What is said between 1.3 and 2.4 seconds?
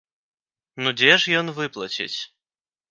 ён выплаціць?